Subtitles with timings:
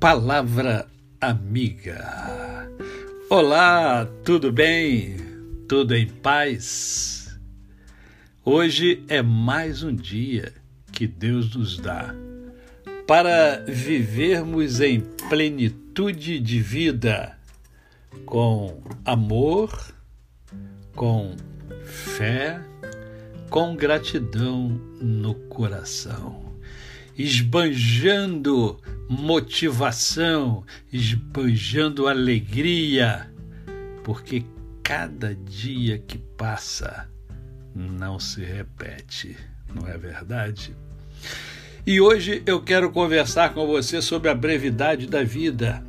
[0.00, 0.86] Palavra
[1.20, 2.70] Amiga.
[3.28, 5.16] Olá, tudo bem?
[5.68, 7.36] Tudo em paz?
[8.44, 10.52] Hoje é mais um dia
[10.92, 12.14] que Deus nos dá
[13.08, 17.36] para vivermos em plenitude de vida,
[18.24, 19.92] com amor,
[20.94, 21.34] com
[21.84, 22.60] fé,
[23.50, 24.68] com gratidão
[25.00, 26.47] no coração
[27.18, 33.28] esbanjando motivação, esbanjando alegria,
[34.04, 34.44] porque
[34.84, 37.10] cada dia que passa
[37.74, 39.36] não se repete,
[39.74, 40.76] não é verdade?
[41.84, 45.82] E hoje eu quero conversar com você sobre a brevidade da vida.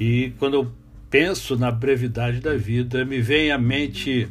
[0.00, 0.72] E quando eu
[1.08, 4.28] penso na brevidade da vida, me vem à mente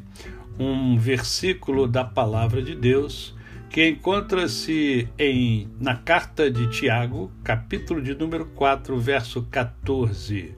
[0.60, 3.34] um versículo da palavra de Deus
[3.74, 10.54] que encontra-se em na carta de Tiago, capítulo de número 4, verso 14.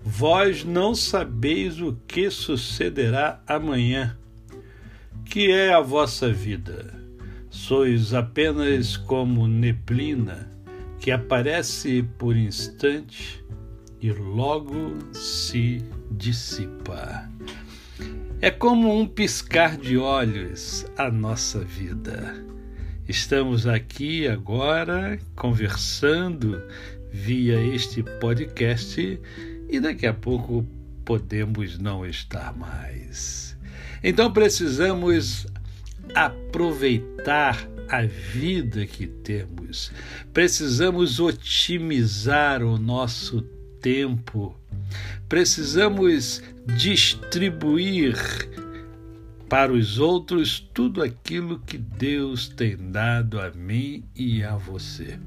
[0.00, 4.16] Vós não sabeis o que sucederá amanhã.
[5.24, 6.94] Que é a vossa vida?
[7.50, 10.48] Sois apenas como neblina
[11.00, 13.44] que aparece por instante
[14.00, 17.28] e logo se dissipa.
[18.40, 22.48] É como um piscar de olhos a nossa vida.
[23.10, 26.62] Estamos aqui agora conversando
[27.10, 29.20] via este podcast
[29.68, 30.64] e daqui a pouco
[31.04, 33.58] podemos não estar mais.
[34.00, 35.44] Então precisamos
[36.14, 39.90] aproveitar a vida que temos,
[40.32, 43.42] precisamos otimizar o nosso
[43.82, 44.56] tempo,
[45.28, 46.44] precisamos
[46.76, 48.14] distribuir
[49.50, 55.18] para os outros tudo aquilo que Deus tem dado a mim e a você.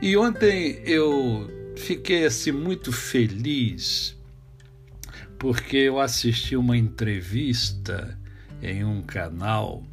[0.00, 4.18] E ontem eu fiquei assim muito feliz
[5.38, 8.18] porque eu assisti uma entrevista
[8.62, 9.84] em um canal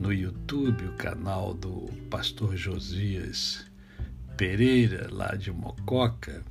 [0.00, 3.64] no YouTube, o canal do pastor Josias
[4.36, 6.44] Pereira, lá de Mococa.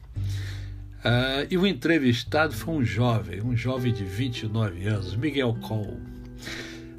[1.05, 5.99] Uh, e o entrevistado foi um jovem, um jovem de 29 anos, Miguel Cole.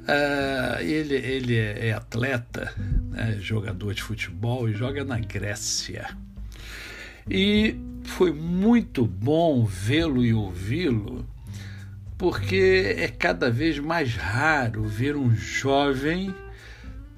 [0.07, 2.73] Uh, ele ele é, é atleta,
[3.11, 6.07] né, jogador de futebol e joga na Grécia.
[7.29, 7.75] E
[8.05, 11.27] foi muito bom vê-lo e ouvi-lo,
[12.17, 16.33] porque é cada vez mais raro ver um jovem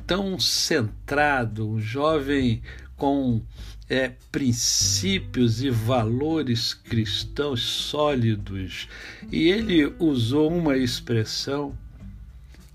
[0.08, 2.64] tão centrado, um jovem
[3.00, 3.42] com
[3.90, 8.88] é, princípios e valores cristãos sólidos.
[9.32, 11.76] E ele usou uma expressão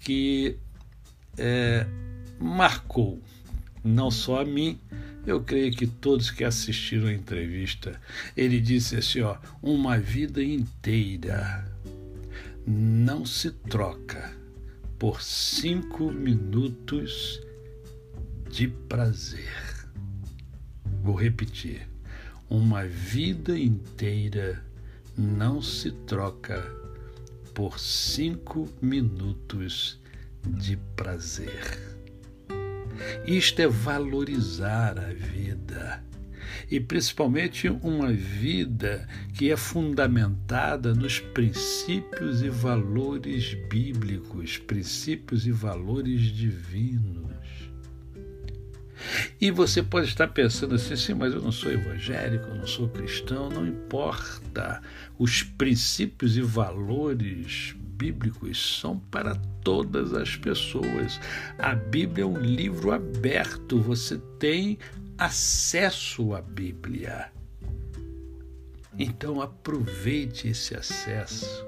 [0.00, 0.56] que
[1.38, 1.86] é,
[2.40, 3.22] marcou
[3.84, 4.80] não só a mim,
[5.26, 8.00] eu creio que todos que assistiram a entrevista.
[8.34, 11.70] Ele disse assim: ó, uma vida inteira
[12.66, 14.34] não se troca
[14.98, 17.40] por cinco minutos
[18.50, 19.73] de prazer.
[21.04, 21.86] Vou repetir:
[22.48, 24.64] uma vida inteira
[25.14, 26.64] não se troca
[27.52, 30.00] por cinco minutos
[30.46, 31.78] de prazer.
[33.26, 36.02] Isto é valorizar a vida
[36.70, 46.22] e principalmente uma vida que é fundamentada nos princípios e valores bíblicos, princípios e valores
[46.32, 47.73] divinos.
[49.40, 52.88] E você pode estar pensando assim, sim, mas eu não sou evangélico, eu não sou
[52.88, 54.80] cristão, não importa.
[55.18, 61.20] Os princípios e valores bíblicos são para todas as pessoas.
[61.58, 64.78] A Bíblia é um livro aberto, você tem
[65.16, 67.30] acesso à Bíblia.
[68.98, 71.66] Então aproveite esse acesso.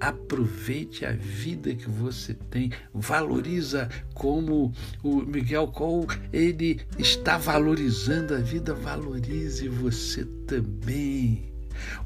[0.00, 8.38] Aproveite a vida que você tem, valoriza como o Miguel Cole, ele está valorizando a
[8.38, 11.52] vida, valorize você também.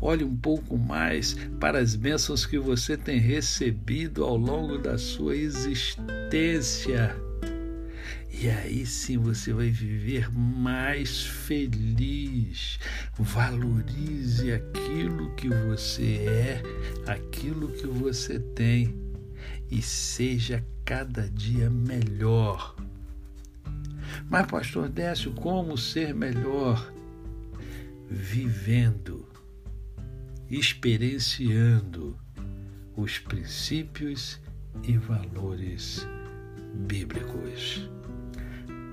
[0.00, 5.37] Olhe um pouco mais para as bênçãos que você tem recebido ao longo da sua
[5.37, 7.25] existência.
[8.38, 12.79] E aí sim você vai viver mais feliz.
[13.19, 16.62] Valorize aquilo que você é,
[17.11, 18.94] aquilo que você tem
[19.71, 22.77] e seja cada dia melhor.
[24.29, 26.93] Mas, Pastor Décio, como ser melhor?
[28.11, 29.27] Vivendo,
[30.50, 32.19] experienciando
[32.94, 34.38] os princípios
[34.85, 36.06] e valores
[36.87, 37.88] bíblicos